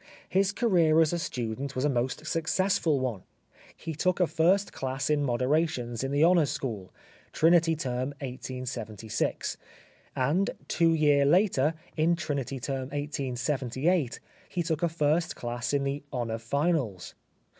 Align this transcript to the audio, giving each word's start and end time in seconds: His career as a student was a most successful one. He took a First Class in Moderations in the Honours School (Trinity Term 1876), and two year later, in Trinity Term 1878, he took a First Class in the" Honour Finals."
His 0.27 0.51
career 0.51 0.99
as 0.99 1.13
a 1.13 1.19
student 1.19 1.75
was 1.75 1.85
a 1.85 1.87
most 1.87 2.25
successful 2.25 2.99
one. 2.99 3.21
He 3.77 3.93
took 3.93 4.19
a 4.19 4.25
First 4.25 4.73
Class 4.73 5.11
in 5.11 5.23
Moderations 5.23 6.03
in 6.03 6.09
the 6.11 6.23
Honours 6.25 6.49
School 6.49 6.91
(Trinity 7.33 7.75
Term 7.75 8.09
1876), 8.19 9.57
and 10.15 10.49
two 10.67 10.95
year 10.95 11.23
later, 11.23 11.75
in 11.95 12.15
Trinity 12.15 12.59
Term 12.59 12.89
1878, 12.89 14.19
he 14.49 14.63
took 14.63 14.81
a 14.81 14.89
First 14.89 15.35
Class 15.35 15.71
in 15.71 15.83
the" 15.83 16.01
Honour 16.11 16.39
Finals." 16.39 17.13